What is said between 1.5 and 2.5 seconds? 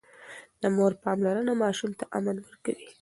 ماشوم ته امن